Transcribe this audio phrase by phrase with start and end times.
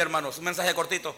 [0.00, 1.14] Hermanos, un mensaje cortito.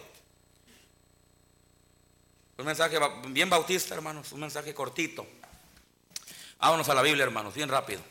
[2.57, 5.25] Un mensaje bien bautista, hermanos, un mensaje cortito.
[6.59, 8.01] Vámonos a la Biblia, hermanos, bien rápido.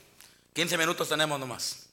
[0.55, 1.89] 15 minutos tenemos nomás.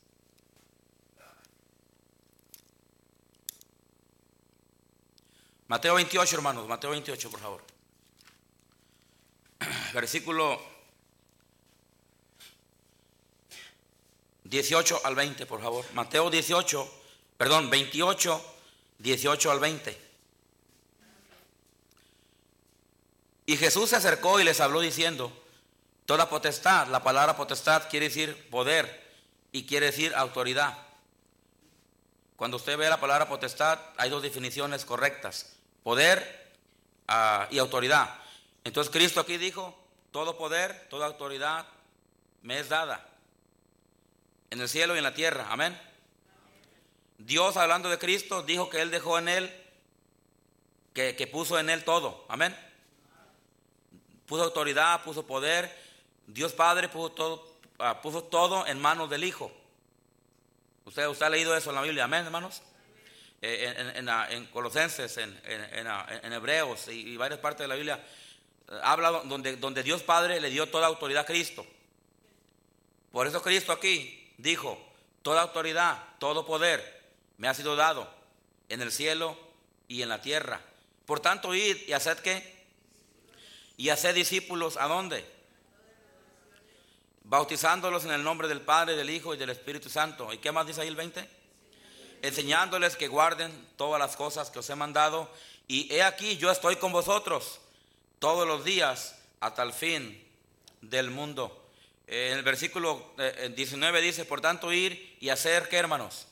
[5.67, 7.63] Mateo 28, hermanos, Mateo 28, por favor.
[9.93, 10.59] Versículo
[14.45, 15.85] 18 al 20, por favor.
[15.93, 16.91] Mateo 18,
[17.37, 18.55] perdón, 28,
[18.99, 20.09] 18 al 20.
[23.45, 25.33] Y Jesús se acercó y les habló diciendo,
[26.05, 29.09] toda potestad, la palabra potestad quiere decir poder
[29.51, 30.77] y quiere decir autoridad.
[32.35, 36.53] Cuando usted ve la palabra potestad, hay dos definiciones correctas, poder
[37.07, 38.15] ah, y autoridad.
[38.63, 39.75] Entonces Cristo aquí dijo,
[40.11, 41.65] todo poder, toda autoridad
[42.43, 43.09] me es dada
[44.51, 45.47] en el cielo y en la tierra.
[45.49, 45.88] Amén.
[47.19, 49.65] Dios, hablando de Cristo, dijo que Él dejó en Él,
[50.93, 52.25] que, puso en Él todo.
[52.29, 52.57] Amén.
[54.25, 55.69] Puso autoridad, puso poder.
[56.27, 59.51] Dios Padre puso todo, ah, puso todo en manos del Hijo.
[60.85, 62.61] ¿Usted, ha leído eso en la Biblia, amén, hermanos.
[63.41, 68.03] Eh, en, Colosenses, en, Hebreos y, varias partes de la Biblia,
[68.69, 71.65] eh, habla donde, donde Dios Padre le dio toda autoridad a Cristo.
[73.11, 74.81] Por eso Cristo aquí dijo,
[75.21, 76.98] toda autoridad, todo poder
[77.39, 78.07] me ha sido dado
[78.67, 79.35] en el cielo
[79.87, 80.61] y en la tierra.
[81.05, 82.59] Por tanto, id y haced qué?
[83.77, 85.25] Y haced discípulos a dónde?
[87.23, 90.31] Bautizándolos en el nombre del Padre, del Hijo y del Espíritu Santo.
[90.33, 91.27] ¿Y qué más dice ahí el 20?
[92.21, 95.31] Enseñándoles que guarden todas las cosas que os he mandado.
[95.65, 97.61] Y he aquí, yo estoy con vosotros
[98.19, 100.27] todos los días hasta el fin
[100.81, 101.69] del mundo.
[102.05, 103.13] En el versículo
[103.55, 106.25] 19 eh, dice, por tanto, ir y hacer, ¿qué hermanos?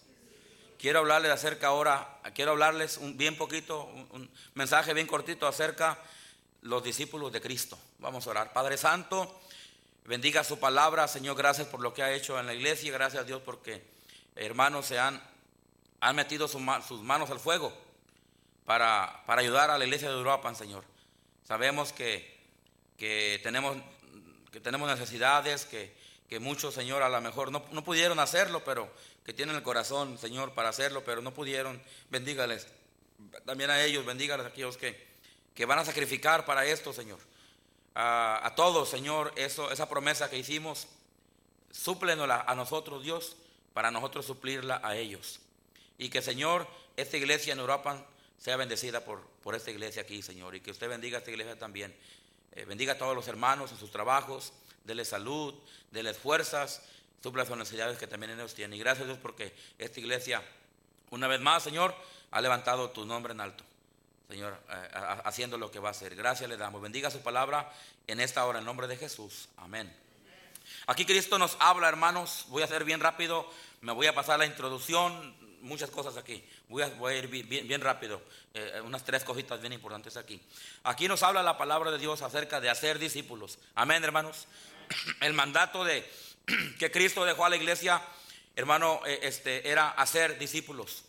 [0.78, 6.00] Quiero hablarles acerca ahora, quiero hablarles un, bien poquito, un, mensaje bien cortito acerca
[6.62, 7.78] los discípulos de Cristo.
[8.00, 8.54] Vamos a orar.
[8.54, 9.40] Padre Santo,
[10.06, 11.08] bendiga su palabra.
[11.08, 12.92] Señor, gracias por lo que ha hecho en la iglesia.
[12.92, 13.84] Gracias a Dios porque
[14.36, 15.22] hermanos se han,
[16.00, 17.74] han metido sus manos al fuego
[18.66, 20.84] para, para, ayudar a la iglesia de Europa, Señor.
[21.44, 22.38] Sabemos que,
[22.98, 23.78] que, tenemos,
[24.52, 25.96] que tenemos necesidades, que,
[26.30, 28.92] que muchos, Señor, a lo mejor no, no pudieron hacerlo, pero
[29.26, 31.82] que tienen el corazón, Señor, para hacerlo, pero no pudieron.
[32.10, 32.68] Bendígales.
[33.46, 35.08] También a ellos, bendígales a aquellos que,
[35.56, 37.20] que van a sacrificar para esto, Señor.
[38.00, 40.88] A, todos, Señor, eso, esa promesa que hicimos,
[41.72, 43.38] súplenosla a nosotros, Dios,
[43.74, 45.40] para nosotros suplirla a ellos.
[45.98, 48.06] Y que, Señor, esta iglesia en Europa
[48.38, 50.54] sea bendecida por, por esta iglesia aquí, Señor.
[50.54, 51.96] Y que usted bendiga a esta iglesia también.
[52.52, 54.54] Eh, bendiga a todos los hermanos en sus trabajos,
[54.88, 55.54] dele salud,
[55.92, 56.82] dele fuerzas
[57.22, 58.78] supla las necesidades que también ellos tienen.
[58.78, 60.42] Y gracias a Dios porque esta iglesia,
[61.10, 61.94] una vez más, Señor,
[62.32, 63.64] ha levantado tu nombre en alto.
[64.30, 64.90] Señor, eh,
[65.24, 66.16] haciendo lo que va a hacer.
[66.16, 66.82] Gracias le damos.
[66.82, 67.72] Bendiga su palabra
[68.08, 69.50] en esta hora, en nombre de Jesús.
[69.58, 69.94] Amén.
[70.86, 72.46] Aquí Cristo nos habla, hermanos.
[72.50, 73.50] Voy a hacer bien rápido.
[73.82, 75.36] Me voy a pasar la introducción.
[75.62, 76.44] Muchas cosas aquí.
[76.68, 78.22] Voy a, ir bien, rápido.
[78.54, 80.42] Eh, unas tres cositas bien importantes aquí.
[80.84, 83.60] Aquí nos habla la palabra de Dios acerca de hacer discípulos.
[83.76, 84.48] Amén, hermanos.
[85.22, 86.10] El mandato de,
[86.80, 88.02] que Cristo dejó a la iglesia,
[88.56, 91.04] hermano, eh, este, era hacer discípulos.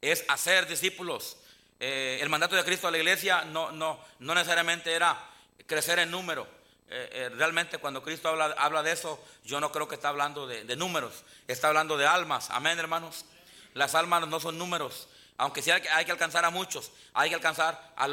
[0.00, 1.36] Es hacer discípulos.
[1.78, 5.18] Eh, el mandato de Cristo a la iglesia no, no, no necesariamente era
[5.66, 6.46] crecer en número.
[6.94, 10.76] Eh, realmente cuando Cristo habla, habla, de eso, yo no creo que está hablando de,
[10.76, 12.50] números, está hablando de almas.
[12.50, 13.24] Amén, hermanos.
[13.72, 15.08] Las almas no son números.
[15.38, 18.04] Aunque sí hay, hay que alcanzar a muchos, hay que alcanzar a,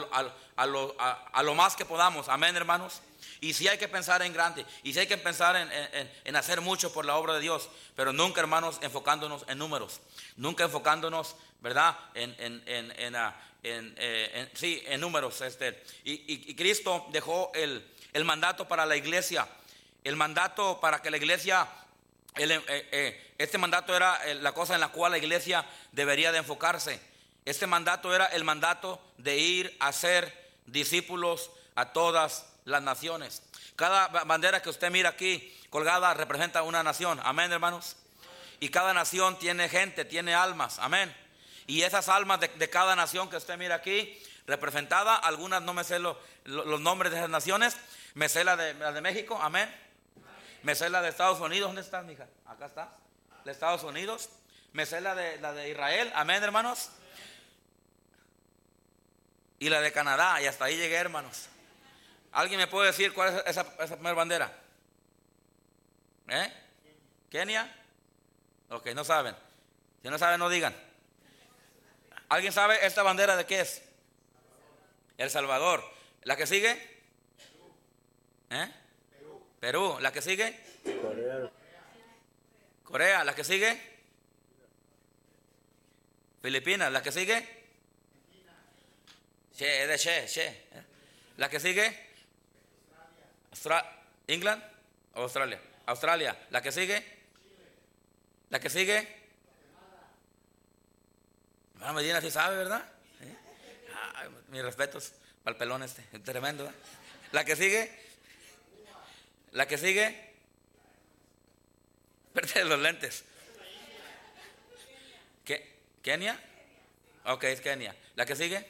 [0.55, 2.29] a, lo, a lo más que podamos.
[2.29, 3.01] Amén, hermanos.
[3.41, 5.55] Y si hay que pensar en grande, y si hay que pensar
[6.25, 10.01] en, hacer mucho por la obra de Dios, pero nunca, hermanos, enfocándonos en números,
[10.35, 11.97] nunca enfocándonos, ¿verdad?
[12.15, 12.35] En,
[12.65, 15.39] en, ah, eh, sí, en números.
[15.41, 15.83] Este.
[16.03, 19.47] Y, Cristo dejó el, mandato para la iglesia,
[20.03, 21.65] el mandato para que la iglesia,
[22.35, 26.99] eh, eh, este mandato era la cosa en la cual la iglesia debería de enfocarse.
[27.45, 33.43] Este mandato era el mandato de ir a ser discípulos a todas las naciones.
[33.75, 37.19] Cada bandera que usted mira aquí colgada representa una nación.
[37.23, 37.95] Amén, hermanos.
[38.59, 40.79] Y cada nación tiene gente, tiene almas.
[40.79, 41.15] Amén.
[41.67, 45.99] Y esas almas de, cada nación que usted mira aquí, representada, algunas no me sé
[45.99, 46.17] los
[46.81, 47.77] nombres de esas naciones.
[48.15, 49.39] Me sé la de, la de México.
[49.41, 49.73] Amén.
[50.63, 51.69] Me sé la de Estados Unidos.
[51.69, 52.27] ¿Dónde está, mija?
[52.47, 52.89] Acá está.
[53.45, 54.29] De Estados Unidos.
[54.73, 56.11] Me sé la de, la de Israel.
[56.15, 56.89] Amén, hermanos.
[59.59, 60.41] Y la de Canadá.
[60.41, 61.48] Y hasta ahí llegué, hermanos.
[62.31, 64.51] ¿Alguien me puede decir cuál es esa, primera bandera?
[66.27, 66.53] ¿Eh?
[67.29, 67.75] ¿Kenia?
[68.69, 69.35] Ok, no saben.
[70.03, 70.75] Si no saben, no digan.
[72.29, 73.81] ¿Alguien sabe esta bandera de qué es?
[75.17, 75.83] El Salvador.
[76.23, 77.01] ¿La que sigue?
[78.51, 78.71] ¿Eh?
[79.59, 79.97] Perú.
[79.99, 80.59] ¿La que sigue?
[81.01, 81.51] Corea.
[82.83, 83.23] Corea.
[83.23, 83.81] ¿La que sigue?
[86.41, 86.91] Filipinas.
[86.91, 87.59] ¿La que sigue?
[89.55, 90.65] Che, de Che, Che.
[91.37, 92.08] ¿La que sigue?
[93.51, 93.95] Australia.
[94.27, 94.63] ¿England
[95.15, 95.59] o Australia?
[95.85, 96.47] Australia.
[96.51, 97.03] ¿La que sigue?
[98.49, 99.07] ¿La que sigue?
[101.75, 102.83] Hermano Medina sí sabe, ¿verdad?
[104.49, 105.13] mis respetos
[105.43, 106.65] para el pelón este, tremendo.
[106.65, 106.79] ¿verdad?
[107.31, 107.91] La que sigue,
[109.51, 110.29] la que sigue,
[112.33, 113.23] Perte los lentes.
[115.43, 115.77] ¿Qué?
[116.03, 116.39] ¿Kenia?
[117.25, 117.95] Ok, es Kenia.
[118.15, 118.65] ¿La que sigue?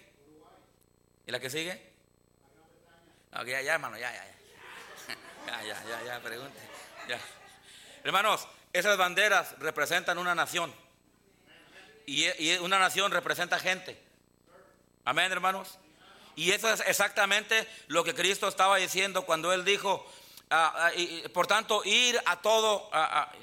[1.27, 1.89] ¿Y la que sigue?
[3.33, 4.38] Ok, ya, ya, hermano, ya, ya, ya.
[5.49, 6.59] Ya, ya, ya, ya, pregunte.
[7.07, 7.19] Ya.
[8.03, 10.71] Hermanos, esas banderas representan una nación.
[12.05, 13.99] Y, una nación representa gente.
[15.05, 15.79] Amén, hermanos.
[16.35, 20.05] Y eso es exactamente lo que Cristo estaba diciendo cuando Él dijo,
[20.51, 22.91] ah, ah, y, por tanto, ir a todo,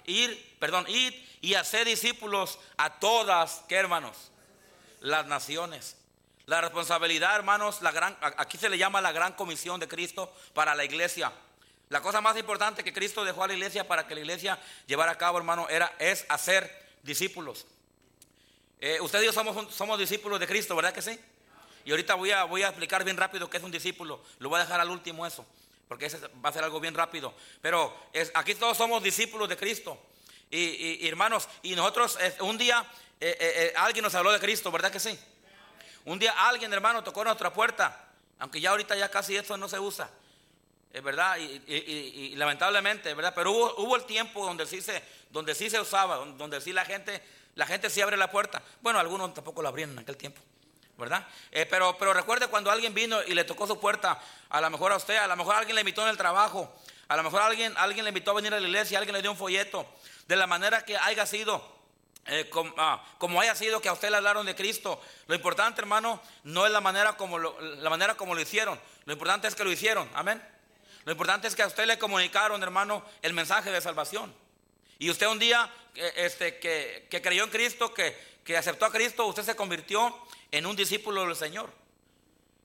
[0.05, 4.31] ir, perdón, ir y hacer discípulos a todas, ¿qué hermanos?
[5.01, 5.97] Las naciones.
[6.45, 10.77] La responsabilidad, hermanos, la gran, aquí se le llama la gran comisión de Cristo para
[10.77, 11.33] la iglesia.
[11.89, 15.13] La cosa más importante que Cristo dejó a la iglesia para que la iglesia llevara
[15.13, 17.67] a cabo, hermano, era, es hacer discípulos.
[18.81, 21.19] Eh, usted y yo somos, somos discípulos de Cristo, ¿verdad que sí?
[21.85, 24.21] Y ahorita voy a, voy a explicar bien rápido qué es un discípulo.
[24.41, 25.47] Lo voy a dejar al último eso,
[25.87, 27.33] porque ese va a ser algo bien rápido.
[27.63, 29.99] Pero es, aquí todos somos discípulos de Cristo.
[30.51, 32.85] Y, hermanos, y nosotros un día
[33.21, 35.19] eh, eh, alguien nos habló de Cristo, ¿verdad que sí?
[36.05, 38.09] Un día alguien, hermano, tocó nuestra puerta,
[38.39, 40.09] aunque ya ahorita ya casi eso no se usa.
[40.97, 43.35] Es verdad, y, lamentablemente, ¿verdad?
[43.35, 47.23] Pero hubo, el tiempo donde sí se, donde sí se usaba, donde sí la gente,
[47.55, 48.63] la gente sí abre la puerta.
[48.81, 50.41] Bueno, algunos tampoco la abrían en aquel tiempo,
[50.97, 51.29] ¿verdad?
[51.53, 54.91] Eh, pero, pero recuerde cuando alguien vino y le tocó su puerta, a lo mejor
[54.91, 56.75] a usted, a lo mejor alguien le invitó en el trabajo,
[57.09, 59.31] a lo mejor alguien, alguien le invitó a venir a la iglesia, alguien le dio
[59.31, 59.87] un folleto,
[60.27, 61.77] de la manera que haya sido.
[62.25, 66.23] Eh, ah, como, haya sido que a usted le hablaron de Cristo, lo importante, hermano,
[66.45, 68.81] no es la manera como la manera como lo hicieron.
[69.05, 70.09] Lo importante es que lo hicieron.
[70.15, 70.56] Amén.
[71.07, 74.35] Lo importante es que a usted le comunicaron, hermano, el mensaje de salvación.
[74.99, 75.73] Y usted un día
[76.17, 80.13] este, que, creyó en Cristo, que, aceptó a Cristo, usted se convirtió
[80.51, 81.71] en un discípulo del Señor.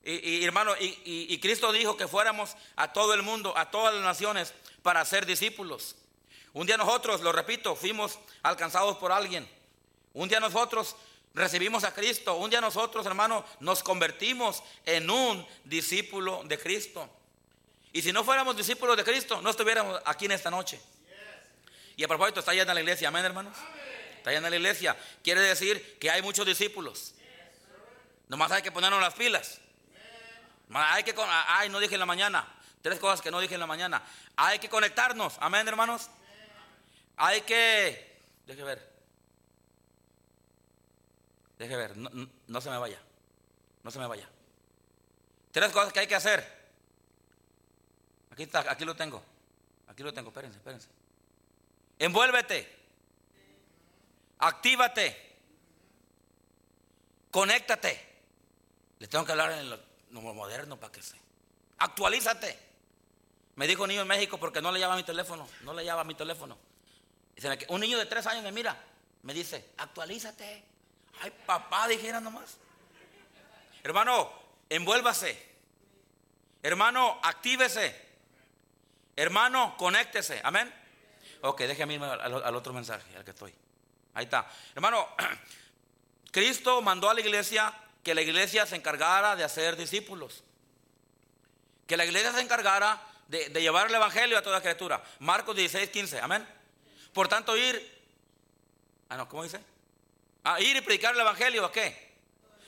[0.04, 4.56] Y, hermano, y, Cristo dijo que fuéramos a todo el mundo, a todas las naciones,
[4.82, 5.96] para ser discípulos.
[6.54, 9.48] Un día nosotros, lo repito, fuimos alcanzados por alguien.
[10.16, 10.96] Un día nosotros
[11.36, 12.38] recibimos a Cristo.
[12.38, 17.08] Un día nosotros, hermano, nos convertimos en un discípulo de Cristo.
[17.94, 20.80] Y si no fuéramos discípulos de Cristo, no estuviéramos aquí en esta noche.
[21.98, 23.56] Y a propósito, está llena la iglesia, amén, hermanos.
[24.18, 24.98] Está llena la iglesia.
[25.24, 27.14] Quiere decir que hay muchos discípulos.
[28.28, 29.60] Nomás hay que ponernos las pilas.
[30.74, 32.48] Hay que, ay, no dije en la mañana.
[32.82, 34.02] Tres cosas que no dije en la mañana.
[34.38, 36.10] Hay que conectarnos, amén, hermanos.
[37.18, 38.90] Hay que, deje ver.
[41.60, 42.10] Deje ver, no,
[42.48, 43.00] no se me vaya.
[43.84, 44.28] No se me vaya.
[45.52, 46.61] Tres cosas que hay que hacer.
[48.32, 49.22] Aquí está, aquí lo tengo.
[49.88, 50.88] Aquí lo tengo, espérense, espérense.
[52.00, 52.80] Envuélvete.
[54.40, 55.32] Actívate.
[57.30, 58.12] Conéctate.
[59.00, 59.80] Le tengo que hablar en lo,
[60.12, 61.18] moderno para que se.
[61.80, 62.58] Actualízate.
[63.56, 65.48] Me dijo un niño en México porque no le llama mi teléfono.
[65.62, 66.58] No le llama mi teléfono.
[67.70, 68.78] Un niño de tres años me mira.
[69.24, 70.64] Me dice, actualízate.
[71.22, 72.58] Ay, papá, dijera nomás.
[73.84, 74.32] Hermano,
[74.70, 75.52] envuélvase.
[76.64, 78.11] Hermano, actívese.
[79.16, 80.42] Hermano, conéctese.
[80.44, 80.74] Amén.
[81.42, 83.54] Ok, déjeme irme al, otro mensaje, al que estoy.
[84.14, 84.48] Ahí está.
[84.76, 85.08] Hermano,
[86.32, 90.44] Cristo mandó a la iglesia que la iglesia se encargara de hacer discípulos.
[91.88, 95.04] Que la iglesia se encargara de, llevar el evangelio a toda criatura.
[95.20, 96.20] Marcos 16, 15.
[96.20, 96.48] Amén.
[97.14, 98.00] Por tanto, ir.
[99.10, 99.60] Ah, no, ¿cómo dice?
[100.44, 102.12] A ir y predicar el evangelio a qué?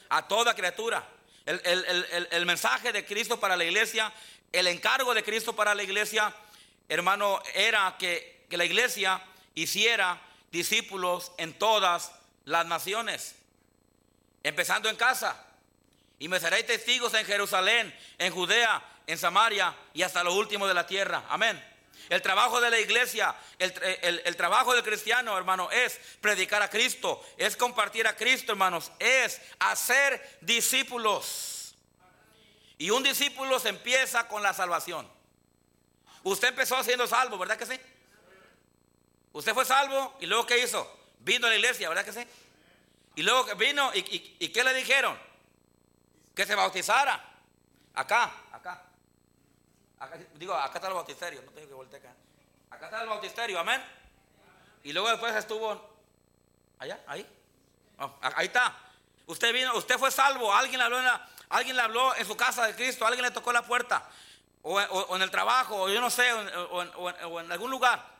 [0.09, 1.07] A toda criatura.
[1.45, 4.11] el, mensaje de Cristo para la iglesia
[4.53, 6.33] el encargo de Cristo para la iglesia,
[6.87, 9.19] hermano, era que, la iglesia
[9.55, 12.11] hiciera discípulos en todas
[12.45, 13.33] las naciones,
[14.43, 15.43] empezando en casa.
[16.19, 20.75] Y me seréis testigos en Jerusalén, en Judea, en Samaria y hasta lo último de
[20.75, 21.25] la tierra.
[21.29, 21.61] Amén.
[22.09, 23.73] El trabajo de la iglesia, el,
[24.23, 29.41] el, trabajo del cristiano, hermano, es predicar a Cristo, es compartir a Cristo, hermanos, es
[29.57, 31.62] hacer discípulos.
[32.77, 35.09] Y un discípulo se empieza con la salvación.
[36.23, 37.79] Usted empezó siendo salvo, ¿verdad que sí?
[39.33, 40.89] Usted fue salvo y luego ¿qué hizo?
[41.19, 42.25] Vino a la iglesia, ¿verdad que sí?
[43.15, 45.17] Y luego vino, y, y, qué le dijeron?
[46.35, 47.23] Que se bautizara.
[47.93, 48.85] Acá, acá.
[50.35, 52.15] Digo, acá está el bautisterio, no tengo que voltear acá.
[52.71, 53.81] Acá está el bautisterio, amén.
[54.83, 55.89] Y luego después estuvo
[56.79, 57.25] allá, ahí.
[58.21, 58.75] Ahí está.
[59.27, 62.65] Usted vino, usted fue salvo, alguien habló en, la, alguien le habló en su casa
[62.65, 64.09] de Cristo, alguien le tocó la puerta,
[64.63, 68.13] o, en el trabajo, o yo no sé, o, o en algún lugar.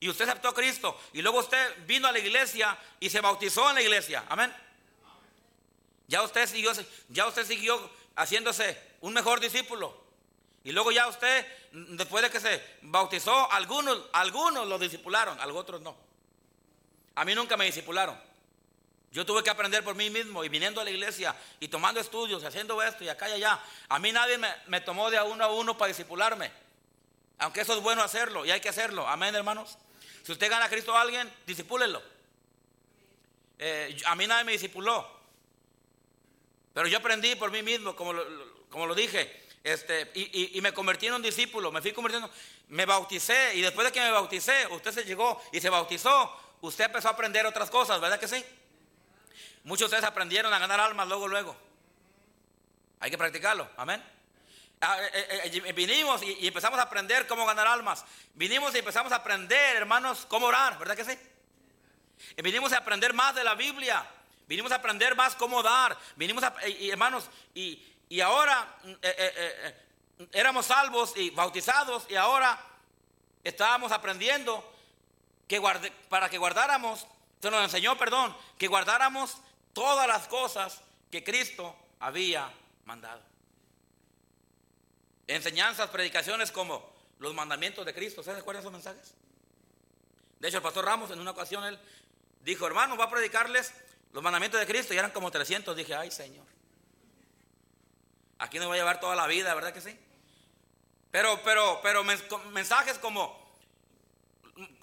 [0.00, 3.68] Y usted aceptó a Cristo, y luego usted vino a la iglesia y se bautizó
[3.68, 4.52] en la iglesia, amén.
[6.06, 6.72] Ya usted siguió,
[7.08, 10.02] ya usted siguió haciéndose un mejor discípulo.
[10.62, 15.80] Y luego ya usted, después de que se bautizó, algunos, algunos lo discipularon, algunos otros
[15.82, 15.96] no.
[17.14, 18.18] A mí nunca me discipularon.
[19.14, 22.42] Yo tuve que aprender por mí mismo y viniendo a la iglesia y tomando estudios
[22.42, 23.60] haciendo esto y acá y allá.
[23.88, 26.50] A mí nadie me, me tomó de a uno a uno para discipularme.
[27.38, 29.06] Aunque eso es bueno hacerlo y hay que hacerlo.
[29.06, 29.78] Amén, hermanos.
[30.24, 32.02] Si usted gana a Cristo a alguien, disipúlenlo.
[33.60, 35.08] Eh, a mí nadie me disipuló.
[36.72, 38.26] Pero yo aprendí por mí mismo, como lo,
[38.68, 39.44] como lo dije.
[39.62, 42.28] Este, y, y, y, me convertí en un discípulo, me fui convirtiendo,
[42.68, 46.86] me bauticé y después de que me bauticé, usted se llegó y se bautizó, usted
[46.86, 48.44] empezó a aprender otras cosas, ¿verdad que sí?
[49.64, 51.56] Muchos de ustedes aprendieron a ganar almas luego, luego.
[53.00, 54.02] Hay que practicarlo, amén.
[54.80, 55.10] Ah, eh,
[55.44, 58.04] eh, eh, vinimos y, empezamos a aprender cómo ganar almas.
[58.34, 61.18] Vinimos y empezamos a aprender, hermanos, cómo orar, ¿verdad que sí?
[62.42, 64.06] Vinimos a aprender más de la Biblia.
[64.46, 65.96] Vinimos a aprender más cómo dar.
[66.16, 69.74] Vinimos a, y, hermanos, y, y ahora eh,
[70.32, 72.58] éramos salvos y bautizados y ahora
[73.42, 74.72] estábamos aprendiendo
[75.48, 77.06] que guarde, para que guardáramos,
[77.40, 79.38] se nos enseñó, perdón, que guardáramos
[79.74, 82.50] todas las cosas que Cristo había
[82.86, 83.20] mandado.
[85.26, 88.22] Enseñanzas, predicaciones como los mandamientos de Cristo.
[88.22, 89.14] ¿Se recuerdan esos mensajes?
[90.38, 91.78] De hecho, el pastor Ramos en una ocasión él
[92.42, 93.72] dijo, hermano, va a predicarles
[94.12, 95.76] los mandamientos de Cristo y eran como 300.
[95.76, 96.46] Dije, ay Señor.
[98.38, 99.98] Aquí nos va a llevar toda la vida, ¿verdad que sí?
[101.10, 103.44] Pero, pero, pero mensajes como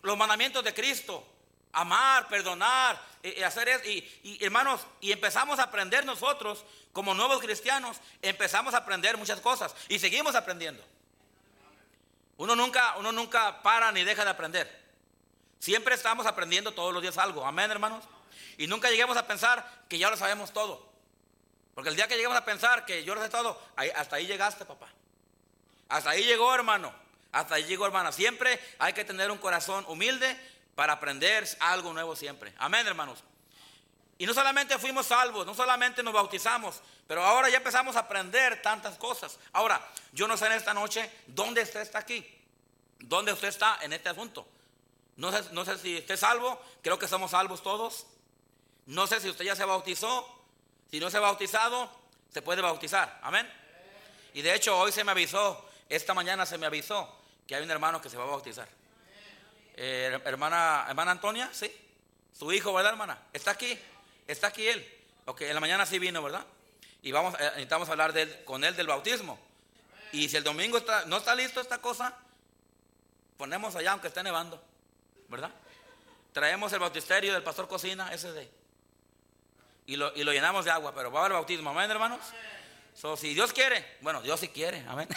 [0.01, 1.25] los mandamientos de Cristo,
[1.73, 3.85] amar, perdonar, y, hacer eso.
[3.85, 6.63] Y, hermanos, y empezamos a aprender nosotros,
[6.93, 10.83] como nuevos cristianos, empezamos a aprender muchas cosas y seguimos aprendiendo.
[12.37, 14.81] Uno nunca, uno nunca para ni deja de aprender.
[15.59, 17.45] Siempre estamos aprendiendo todos los días algo.
[17.45, 18.03] Amén, hermanos.
[18.57, 20.89] Y nunca lleguemos a pensar que ya lo sabemos todo.
[21.75, 23.61] Porque el día que lleguemos a pensar que yo lo sé todo,
[23.95, 24.87] hasta ahí llegaste, papá.
[25.87, 26.93] Hasta ahí llegó, hermano.
[27.31, 28.11] Hasta ahí llegó, hermana.
[28.11, 30.37] Siempre hay que tener un corazón humilde
[30.75, 32.53] para aprender algo nuevo siempre.
[32.57, 33.23] Amén, hermanos.
[34.17, 38.61] Y no solamente fuimos salvos, no solamente nos bautizamos, pero ahora ya empezamos a aprender
[38.61, 39.39] tantas cosas.
[39.51, 39.81] Ahora,
[40.13, 42.25] yo no sé en esta noche dónde usted está aquí,
[42.99, 44.47] dónde usted está en este asunto.
[45.15, 48.05] No sé, no sé si usted es salvo, creo que somos salvos todos.
[48.85, 50.27] No sé si usted ya se bautizó,
[50.91, 51.89] si no se ha bautizado,
[52.31, 53.19] se puede bautizar.
[53.23, 53.51] Amén.
[54.33, 57.71] Y de hecho hoy se me avisó, esta mañana se me avisó que hay un
[57.71, 58.67] hermano que se va a bautizar.
[59.75, 61.71] Eh, hermana, hermana Antonia, sí.
[62.37, 63.19] Su hijo, ¿verdad, hermana?
[63.33, 63.77] Está aquí.
[64.27, 64.85] Está aquí él.
[65.25, 66.45] Ok, en la mañana sí vino, ¿verdad?
[67.01, 69.39] Y vamos, eh, necesitamos hablar de con él del bautismo.
[70.11, 72.17] Y si el domingo no está listo esta cosa,
[73.37, 74.61] ponemos allá aunque esté nevando,
[75.27, 75.51] ¿verdad?
[76.33, 78.61] Traemos el bautisterio del pastor Cocina, ese de
[79.85, 82.19] y lo, y lo llenamos de agua, pero va a haber bautismo, amén, hermanos.
[82.93, 85.07] So, si Dios quiere, bueno, Dios sí quiere, amén.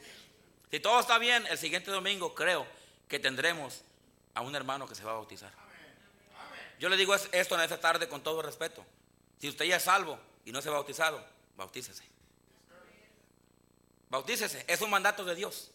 [0.70, 2.66] si todo está bien, el siguiente domingo creo
[3.08, 3.82] que tendremos
[4.34, 5.52] a un hermano que se va a bautizar.
[6.78, 8.84] Yo le digo esto en esta tarde con todo respeto.
[9.38, 11.24] Si usted ya es salvo y no se ha bautizado,
[11.56, 12.04] bautícese.
[14.08, 15.70] Bautícese, es un mandato de Dios.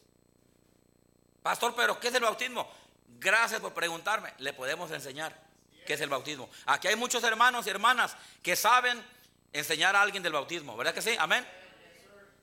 [1.44, 2.72] Pastor, pero ¿qué es el bautismo?
[3.20, 5.38] Gracias por preguntarme, le podemos enseñar
[5.86, 6.50] que es el bautismo.
[6.66, 9.04] Aquí hay muchos hermanos y hermanas que saben
[9.52, 11.16] enseñar a alguien del bautismo, ¿verdad que sí?
[11.20, 11.46] Amén.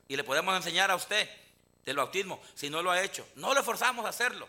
[0.07, 1.29] Y le podemos enseñar a usted
[1.85, 3.27] del bautismo si no lo ha hecho.
[3.35, 4.47] No le forzamos a hacerlo.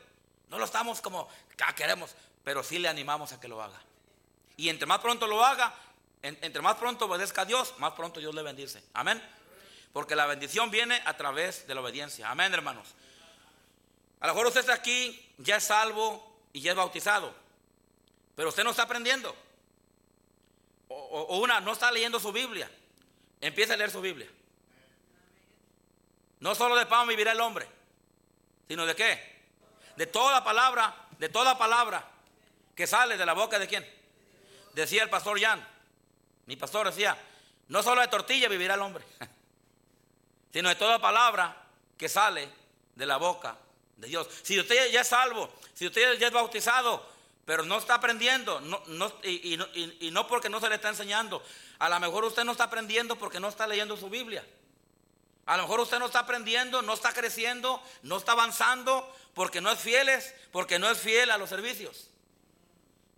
[0.50, 1.28] No lo estamos como
[1.64, 2.14] ah, queremos,
[2.44, 3.80] pero sí le animamos a que lo haga.
[4.56, 5.72] Y entre más pronto lo haga,
[6.22, 8.82] entre más pronto obedezca a Dios, más pronto Dios le bendice.
[8.92, 9.22] Amén.
[9.92, 12.30] Porque la bendición viene a través de la obediencia.
[12.30, 12.88] Amén, hermanos.
[14.20, 17.34] A lo mejor usted está aquí, ya es salvo y ya es bautizado.
[18.36, 19.34] Pero usted no está aprendiendo.
[20.88, 22.70] O, una, no está leyendo su Biblia.
[23.40, 24.28] Empieza a leer su Biblia.
[26.40, 27.66] No solo de pan vivirá el hombre,
[28.66, 29.39] sino de qué?
[29.96, 32.04] De toda palabra, de toda palabra
[32.74, 33.86] que sale de la boca de quién.
[34.72, 35.66] Decía el pastor Jan.
[36.46, 37.16] Mi pastor decía,
[37.68, 39.04] no solo de tortilla vivirá el hombre,
[40.52, 41.56] sino de toda palabra
[41.96, 42.48] que sale
[42.94, 43.56] de la boca
[43.96, 44.28] de Dios.
[44.42, 47.06] Si usted ya es salvo, si usted ya es bautizado,
[47.44, 50.88] pero no está aprendiendo, no, no, y, y, y, no porque no se le está
[50.88, 51.42] enseñando.
[51.78, 54.44] A lo mejor usted no está aprendiendo porque no está leyendo su Biblia.
[55.50, 59.72] A lo mejor usted no está aprendiendo, no está creciendo, no está avanzando porque no
[59.72, 62.08] es fieles, porque no es fiel a los servicios.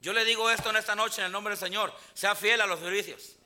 [0.01, 2.67] Yo le digo esto en esta noche en el nombre del Señor, sea fiel a
[2.67, 3.37] los servicios.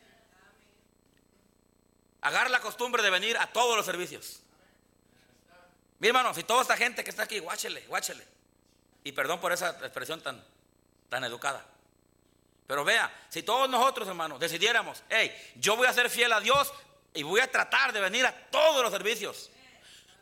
[2.21, 4.39] Agarra la costumbre de venir a todos los servicios.
[5.99, 8.25] Mi hermano, si toda esta gente que está aquí, guáchele, guáchele.
[9.03, 10.41] Y perdón por esa expresión tan,
[11.09, 11.67] tan educada.
[12.69, 16.73] Pero vea, si todos nosotros, hermanos, decidiéramos, hey, yo voy a ser fiel a Dios
[17.17, 19.51] y voy a tratar de venir a todos los servicios.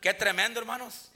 [0.01, 1.11] Qué tremendo, hermanos.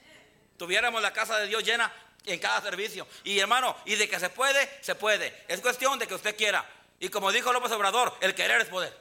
[0.58, 1.92] Tuviéramos la casa de Dios llena
[2.26, 3.08] en cada servicio.
[3.24, 5.46] Y hermano, y de que se puede, se puede.
[5.48, 6.66] Es cuestión de que usted quiera.
[7.00, 8.96] Y como dijo López Obrador, el querer es poder.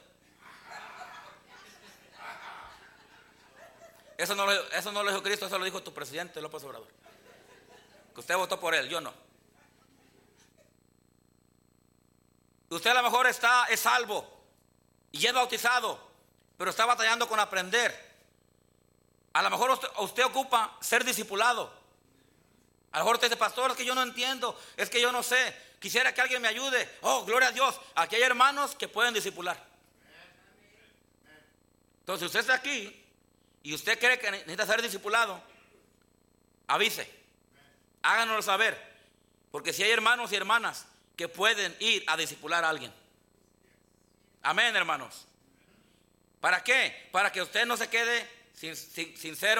[4.17, 6.87] Eso no, lo, eso no lo dijo Cristo, eso lo dijo tu presidente López Obrador.
[8.13, 9.13] Que usted votó por él, yo no.
[12.69, 14.43] Usted a lo mejor está, es salvo
[15.11, 16.08] y es bautizado,
[16.59, 17.97] pero está batallando con aprender.
[19.31, 21.71] A lo mejor usted, ocupa ser discipulado.
[22.91, 25.23] A lo mejor usted dice, pastor, es que yo no entiendo, es que yo no
[25.23, 25.55] sé.
[25.79, 26.97] Quisiera que alguien me ayude.
[26.99, 27.79] Oh, gloria a Dios.
[27.95, 29.57] Aquí hay hermanos que pueden discipular.
[32.01, 33.05] Entonces, usted está aquí
[33.63, 35.41] y usted cree que necesita ser discipulado,
[36.67, 37.09] avise.
[38.01, 38.77] Háganoslo saber.
[39.49, 42.93] Porque si hay hermanos y hermanas que pueden ir a discipular a alguien.
[44.41, 45.28] Amén, hermanos.
[46.39, 47.09] ¿Para qué?
[47.11, 49.59] Para que usted no se quede sin, sin, ser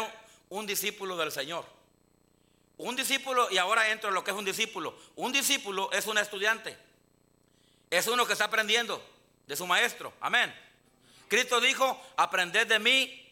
[0.50, 1.66] un, discípulo del Señor.
[2.78, 4.98] Un discípulo, y ahora entro en lo que es un discípulo.
[5.16, 6.78] Un discípulo es un estudiante.
[7.90, 9.04] Es uno que está aprendiendo
[9.48, 10.14] de su maestro.
[10.22, 10.54] Amén.
[11.28, 13.26] Cristo dijo, aprended de mí.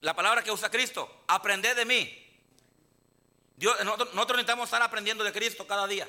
[0.00, 2.20] La palabra que usa Cristo, aprended de mí.
[3.56, 6.08] Dios, nosotros, necesitamos estar aprendiendo de Cristo cada día.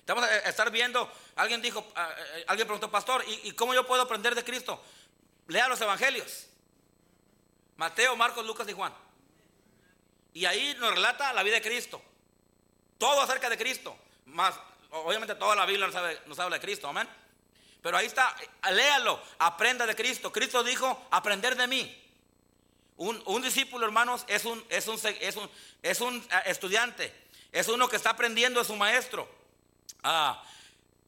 [0.00, 4.34] Estamos a estar viendo, alguien dijo, eh, alguien preguntó, pastor, ¿y, cómo yo puedo aprender
[4.34, 4.82] de Cristo?
[5.48, 6.46] Lea los evangelios.
[7.76, 8.94] Mateo, Marcos, Lucas y Juan.
[10.34, 12.00] Y ahí nos relata la vida de Cristo.
[12.98, 13.96] Todo acerca de Cristo.
[14.26, 14.54] Más,
[14.90, 15.88] obviamente toda la Biblia
[16.26, 17.08] nos, habla de Cristo, amén.
[17.82, 18.36] Pero ahí está,
[18.70, 20.32] léalo, aprenda de Cristo.
[20.32, 22.04] Cristo dijo, aprender de mí.
[22.96, 24.98] Un, discípulo, hermanos, es un, es, un,
[25.82, 27.14] es, un, eh, estudiante,
[27.52, 29.28] es uno que está aprendiendo de su maestro.
[30.02, 30.42] Ah,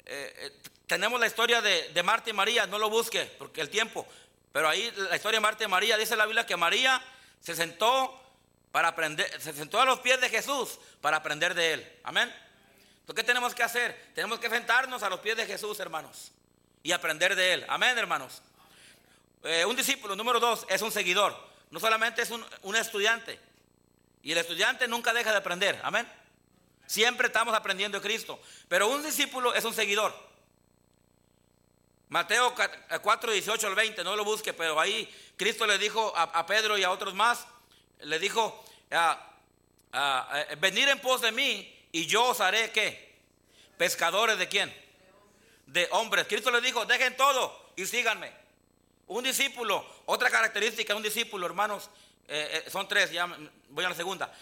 [0.06, 4.06] eh, eh, tenemos la historia de, Marta y María, no lo busque, porque el tiempo,
[4.52, 7.02] pero ahí la historia de Marta y María, dice la Biblia que María
[7.40, 8.20] se sentó
[8.72, 11.98] para aprender, se sentó a los pies de Jesús para aprender de él.
[12.04, 12.32] Amén.
[13.00, 14.10] Entonces, ¿qué tenemos que hacer?
[14.14, 16.32] Tenemos que sentarnos a los pies de Jesús, hermanos,
[16.82, 17.66] y aprender de él.
[17.68, 18.42] Amén, hermanos.
[19.66, 23.38] un discípulo, número dos, es un seguidor no solamente es un, estudiante.
[24.22, 25.80] Y el estudiante nunca deja de aprender.
[25.82, 26.06] Amén.
[26.86, 28.40] Siempre estamos aprendiendo de Cristo.
[28.68, 30.12] Pero un discípulo es un seguidor.
[32.10, 32.54] Mateo
[33.02, 36.82] 4, 18 al 20, no lo busque, pero ahí Cristo le dijo a, Pedro y
[36.82, 37.46] a otros más,
[38.00, 38.64] le dijo,
[40.58, 43.14] venir en pos de mí y yo os haré qué?
[43.78, 44.74] Pescadores de quién?
[45.66, 46.26] De hombres.
[46.26, 48.32] Cristo le dijo, dejen todo y síganme.
[49.06, 51.90] Un discípulo, otra característica de un discípulo, hermanos,
[52.26, 53.26] eh, eh, son tres, ya
[53.68, 54.32] voy a la segunda.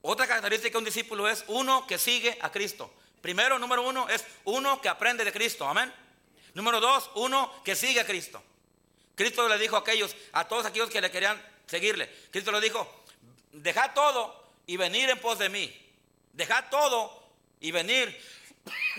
[0.00, 2.90] Otra característica de un discípulo es uno que sigue a Cristo.
[3.20, 5.92] Primero, número uno, es uno que aprende de Cristo, amén.
[6.54, 8.42] Número dos, uno que sigue a Cristo.
[9.14, 13.04] Cristo le dijo a aquellos, a todos aquellos que le querían seguirle, Cristo le dijo,
[13.52, 15.80] dejad todo y venir en pos de mí.
[16.32, 17.22] Dejad todo
[17.60, 18.20] y venir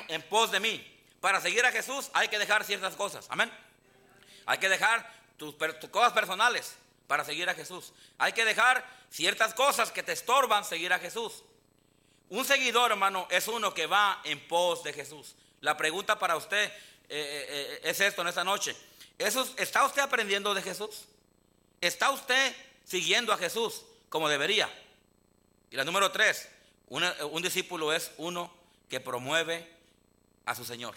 [0.07, 0.91] en pos de mí.
[1.19, 3.51] Para seguir a Jesús hay que dejar ciertas cosas, amén.
[4.45, 5.55] Hay que dejar tus,
[5.91, 6.75] cosas personales
[7.07, 7.93] para seguir a Jesús.
[8.17, 11.43] Hay que dejar ciertas cosas que te estorban seguir a Jesús.
[12.29, 15.35] Un seguidor, hermano, es uno que va en pos de Jesús.
[15.61, 16.71] La pregunta para usted
[17.09, 18.75] eh, eh, eh, es esto en esta noche.
[19.17, 21.05] ¿Está usted aprendiendo de Jesús?
[21.81, 24.69] ¿Está usted siguiendo a Jesús como debería?
[25.71, 26.47] Y la número tres,
[26.87, 28.53] un discípulo es uno
[28.89, 29.69] que promueve
[30.45, 30.95] a su Señor.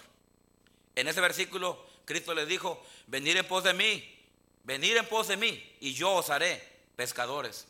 [0.95, 4.19] En ese versículo Cristo les dijo, venir en pos de mí,
[4.65, 6.67] venir en pos de mí, y yo os haré
[6.97, 7.67] pescadores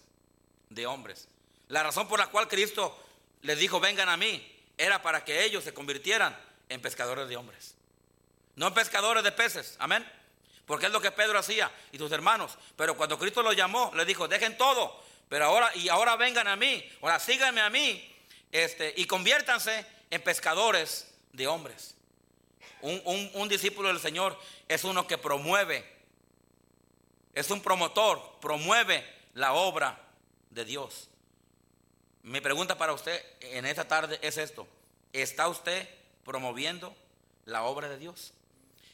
[0.70, 1.28] de hombres.
[1.68, 2.96] La razón por la cual Cristo
[3.42, 7.74] les dijo, vengan a mí, era para que ellos se convirtieran en pescadores de hombres.
[8.58, 10.04] No pescadores de peces, amén.
[10.66, 12.58] Porque es lo que Pedro hacía y sus hermanos.
[12.76, 16.56] Pero cuando Cristo los llamó, les dijo, dejen todo, pero ahora, y ahora vengan a
[16.56, 18.14] mí, ahora síganme a mí,
[18.50, 21.94] este, y conviértanse en pescadores de hombres.
[22.82, 25.88] Un, discípulo del Señor es uno que promueve,
[27.34, 30.00] es un promotor, promueve la obra
[30.50, 31.08] de Dios.
[32.24, 34.66] Mi pregunta para usted en esta tarde es esto.
[35.12, 35.88] ¿Está usted
[36.24, 36.94] promoviendo
[37.46, 38.32] la obra de Dios?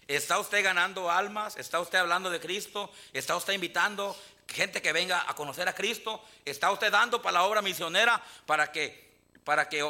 [0.07, 1.57] ¿Está usted ganando almas?
[1.57, 2.91] ¿Está usted hablando de Cristo?
[3.13, 4.17] ¿Está usted invitando
[4.49, 6.23] gente que venga a conocer a Cristo?
[6.45, 9.13] ¿Está usted dando para la obra misionera para que,
[9.45, 9.83] para que,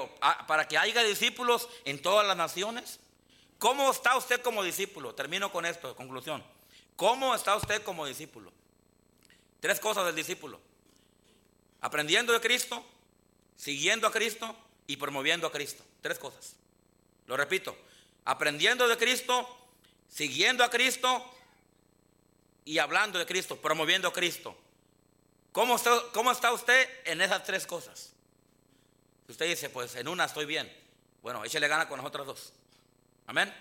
[0.47, 3.01] para que haya discípulos en todas las naciones?
[3.59, 5.15] ¿Cómo está usted como discípulo?
[5.15, 6.45] Termino con esto, conclusión.
[6.97, 8.53] ¿Cómo está usted como discípulo?
[9.61, 10.61] Tres cosas del discípulo.
[11.81, 12.85] Aprendiendo de Cristo,
[13.57, 14.55] siguiendo a Cristo
[14.87, 15.83] y promoviendo a Cristo.
[16.03, 16.57] Tres cosas.
[17.27, 17.77] Lo repito.
[18.25, 19.49] Aprendiendo de Cristo,
[20.15, 21.29] siguiendo a Cristo
[22.65, 24.57] y hablando de Cristo, promoviendo a Cristo.
[25.51, 28.13] ¿Cómo está, ¿Cómo está, usted en esas tres cosas?
[29.29, 30.73] Usted dice, pues en una estoy bien.
[31.21, 32.53] Bueno, échale gana con las otras dos.
[33.27, 33.53] Amén.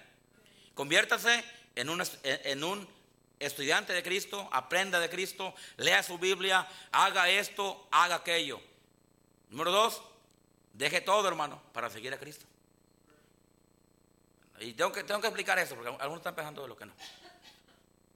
[0.75, 1.43] Conviértase
[1.75, 2.87] en un, en un
[3.39, 8.61] estudiante de Cristo, aprenda de Cristo, lea su Biblia, haga esto, haga aquello.
[9.49, 10.03] Número dos,
[10.73, 12.45] deje todo, hermano, para seguir a Cristo.
[14.59, 16.93] Y tengo que, tengo que explicar eso, porque algunos están pensando de lo que no.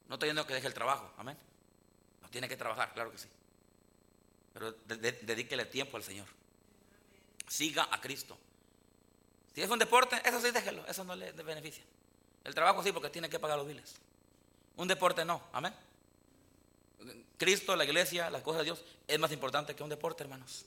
[0.08, 1.38] No estoy diciendo que deje el trabajo, amén.
[2.22, 3.28] No tiene que trabajar, claro que sí.
[4.54, 6.28] Pero dedíquele tiempo al Señor.
[7.48, 8.38] Siga a Cristo.
[9.54, 11.84] Si es un deporte, eso sí déjelo, eso no le beneficia.
[12.44, 13.96] El trabajo sí, porque tiene que pagar los biles.
[14.78, 15.74] Un deporte no, amén.
[17.38, 20.66] Cristo, la iglesia, las cosas de Dios es más importante que un deporte, hermanos.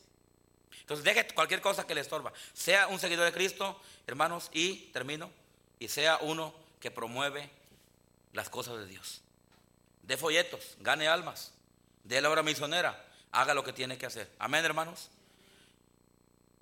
[0.80, 2.32] Entonces deje cualquier cosa que le estorba.
[2.52, 5.30] Sea un seguidor de Cristo, hermanos, y termino,
[5.80, 7.50] y sea uno que promueve
[8.32, 9.22] las cosas de Dios.
[10.04, 11.52] De folletos, gane almas,
[12.04, 14.30] de la obra misionera, haga lo que tiene que hacer.
[14.38, 15.10] Amén, hermanos.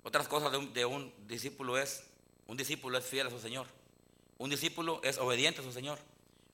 [0.03, 2.03] Otras cosas de un discípulo es,
[2.47, 3.67] un discípulo es fiel a su Señor.
[4.39, 5.99] Un discípulo es obediente a su Señor.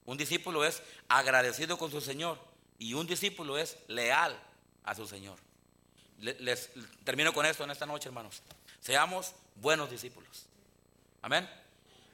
[0.06, 2.40] Un discípulo es agradecido con su Señor
[2.80, 4.38] y un discípulo es leal
[4.84, 5.38] a su Señor.
[6.20, 6.72] Les,
[7.04, 8.42] termino con esto en esta noche, hermanos.
[8.80, 10.48] Seamos buenos discípulos.
[11.22, 11.48] Amén.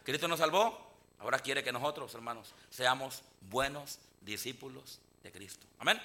[0.04, 0.78] Cristo nos salvó,
[1.20, 5.66] ahora quiere que nosotros, hermanos, seamos buenos discípulos de Cristo.
[5.80, 6.02] Amén.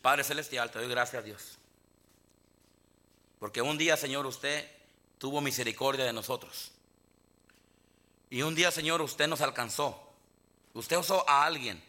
[0.00, 1.58] Padre Celestial, te doy gracias a Dios.
[3.38, 4.70] Porque un día, Señor, usted
[5.18, 6.72] tuvo misericordia de nosotros.
[8.30, 10.12] Y un día, Señor, usted nos alcanzó.
[10.72, 11.82] Usted usó a alguien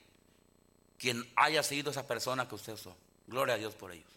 [0.98, 2.96] quien haya sido esa persona que usted usó.
[3.28, 4.10] Gloria a Dios por ellos.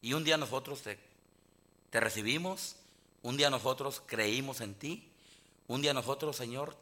[0.00, 0.98] Y un día nosotros te,
[1.90, 2.76] te recibimos,
[3.22, 5.08] un día nosotros creímos en ti,
[5.68, 6.76] un día nosotros, Señor,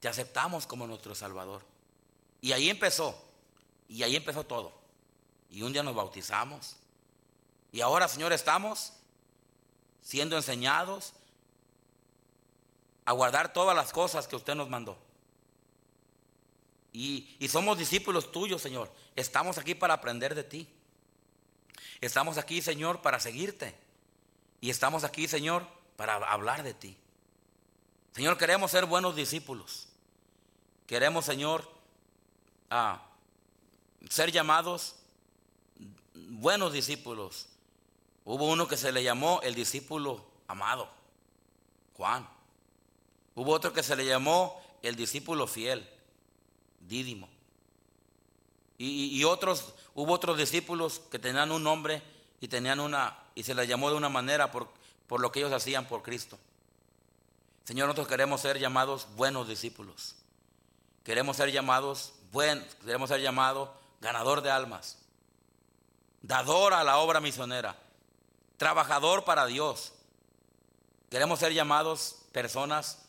[0.00, 1.62] te aceptamos como nuestro Salvador.
[2.40, 3.16] Y ahí empezó,
[3.88, 4.72] y ahí empezó todo.
[5.50, 6.76] Y un día nos bautizamos.
[7.72, 8.92] Y ahora, Señor, estamos
[10.02, 11.12] siendo enseñados
[13.04, 14.98] a guardar todas las cosas que usted nos mandó.
[16.92, 18.90] Y, somos discípulos tuyos, Señor.
[19.14, 20.66] Estamos aquí para aprender de ti.
[22.00, 23.74] Estamos aquí, Señor, para seguirte.
[24.62, 26.96] Y estamos aquí, Señor, para hablar de ti.
[28.16, 29.88] Señor, queremos ser buenos discípulos.
[30.86, 31.70] Queremos, Señor,
[34.08, 34.94] ser llamados
[36.14, 37.46] buenos discípulos.
[38.24, 40.88] Hubo uno que se le llamó el discípulo amado,
[41.98, 42.26] Juan.
[43.34, 45.86] Hubo otro que se le llamó el discípulo fiel,
[46.80, 47.28] Dídimo.
[48.78, 52.02] Y, otros, hubo otros discípulos que tenían un nombre
[52.40, 55.86] y tenían una, y se les llamó de una manera por lo que ellos hacían
[55.86, 56.38] por Cristo.
[57.66, 60.14] Señor, nosotros queremos ser llamados buenos discípulos.
[61.02, 64.98] Queremos ser llamados buen, queremos ser llamados ganador de almas,
[66.22, 67.76] dador a la obra misionera,
[68.56, 69.94] trabajador para Dios.
[71.10, 73.02] Queremos ser llamados personas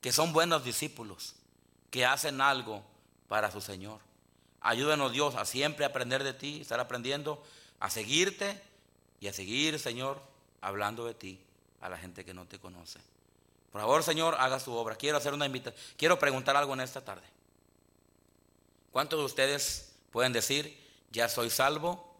[0.00, 1.34] que son buenos discípulos
[1.90, 2.82] que hacen algo
[3.28, 4.00] para su Señor.
[4.62, 7.42] Ayúdanos Dios a siempre aprender de ti, estar aprendiendo,
[7.80, 8.62] a seguirte
[9.20, 10.22] y a seguir, Señor,
[10.62, 11.44] hablando de ti
[11.80, 13.00] a la gente que no te conoce.
[13.72, 14.96] Por favor, Señor, haga su obra.
[14.96, 15.80] Quiero hacer una invitación.
[15.96, 17.26] Quiero preguntar algo en esta tarde.
[18.90, 20.76] ¿Cuántos de ustedes pueden decir,
[21.12, 22.12] ya soy salvo,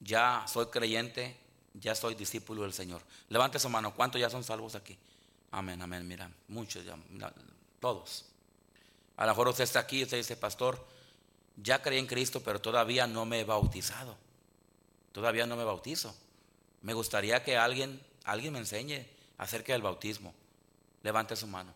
[0.00, 1.36] ya soy creyente,
[1.74, 3.02] ya soy discípulo del Señor?
[3.28, 3.94] Levante su mano.
[3.94, 4.96] ¿Cuántos ya son salvos aquí?
[5.50, 6.06] Amén, amén.
[6.06, 6.96] Mira, muchos ya,
[7.80, 8.26] todos.
[9.16, 10.86] A lo mejor usted está aquí y usted dice, pastor,
[11.56, 14.16] ya creí en Cristo, pero todavía no me he bautizado.
[15.12, 16.14] Todavía no me bautizo.
[16.82, 19.06] Me gustaría que alguien, alguien me enseñe
[19.38, 20.34] acerca del bautismo.
[21.02, 21.72] Levante su mano.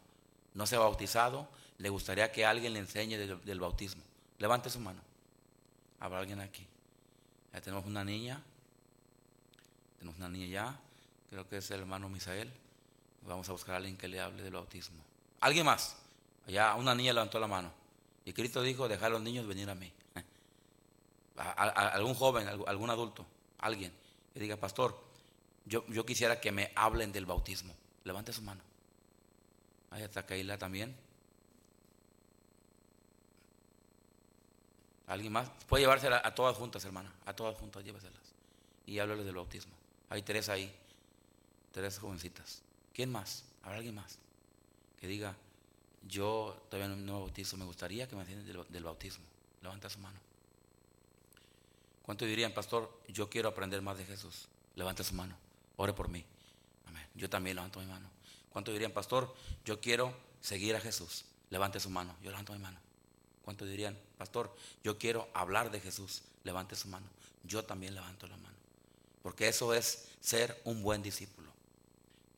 [0.55, 4.03] No se ha bautizado, le gustaría que alguien le enseñe del, bautismo.
[4.39, 5.01] Levante su mano.
[6.01, 6.67] Habrá alguien aquí.
[7.53, 8.43] Ya tenemos una niña.
[9.99, 10.81] Tenemos una niña ya.
[11.31, 12.51] Creo que es el hermano Misael.
[13.23, 15.03] Vamos a buscar a alguien que le hable del bautismo.
[15.41, 15.97] ¿Alguien más?
[16.47, 17.73] Allá una niña levantó la mano.
[18.25, 19.93] Y Cristo dijo, dejar a los niños venir a mí.
[21.37, 23.27] algún joven, algún adulto,
[23.59, 23.93] alguien,
[24.33, 25.04] que diga, pastor,
[25.67, 27.75] Yo, quisiera que me hablen del bautismo.
[28.05, 28.61] Levante su mano.
[29.91, 30.95] Ahí está Keila también.
[35.07, 35.51] ¿Alguien más?
[35.69, 37.13] Puede llevárselas a todas juntas, hermana.
[37.25, 38.21] A todas juntas, lléveselas.
[38.87, 39.73] Y háblales del bautismo.
[40.11, 40.75] Hay tres ahí.
[41.73, 42.63] Tres jovencitas.
[42.93, 43.45] ¿Quién más?
[43.63, 44.19] ¿Habrá alguien más?
[45.01, 45.35] Que diga,
[46.07, 49.25] yo todavía no me bautizo, me gustaría que me entiendan del, del bautismo.
[49.63, 50.19] Levanta su mano.
[52.03, 54.47] ¿Cuántos dirían, pastor, yo quiero aprender más de Jesús?
[54.77, 55.35] Levanta su mano.
[55.77, 56.25] Ore por mí.
[56.87, 57.07] Amén.
[57.15, 58.09] Yo también levanto mi mano.
[58.51, 59.35] ¿Cuántos dirían, pastor,
[59.65, 61.25] yo quiero seguir a Jesús?
[61.51, 62.15] Levante su mano.
[62.23, 62.79] Yo levanto mi mano.
[63.45, 66.23] ¿Cuántos dirían, pastor, yo quiero hablar de Jesús?
[66.45, 67.07] Levante su mano.
[67.43, 68.57] Yo también levanto la mano.
[69.23, 71.53] Porque eso es ser un buen discípulo.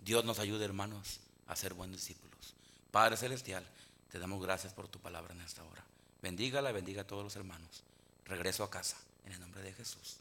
[0.01, 2.55] Dios nos ayude, hermanos, a ser buenos discípulos.
[2.91, 3.67] Padre Celestial,
[4.11, 5.85] te damos gracias por tu palabra en esta hora.
[6.23, 7.83] Bendígala, bendiga a todos los hermanos.
[8.25, 10.17] Regreso a casa en el nombre de Jesús.